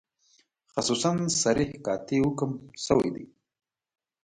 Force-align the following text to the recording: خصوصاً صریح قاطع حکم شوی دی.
خصوصاً 0.73 1.11
صریح 1.43 1.71
قاطع 1.85 2.19
حکم 2.25 2.51
شوی 2.85 3.09
دی. 3.15 3.25